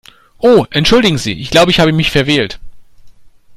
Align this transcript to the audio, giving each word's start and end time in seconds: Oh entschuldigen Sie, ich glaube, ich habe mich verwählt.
Oh 0.41 0.65
entschuldigen 0.71 1.19
Sie, 1.19 1.33
ich 1.33 1.51
glaube, 1.51 1.69
ich 1.69 1.79
habe 1.79 1.91
mich 1.93 2.09
verwählt. 2.09 2.59